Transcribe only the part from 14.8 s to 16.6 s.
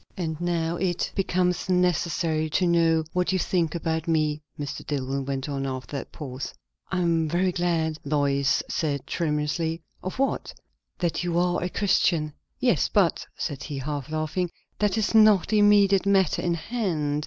is not the immediate matter in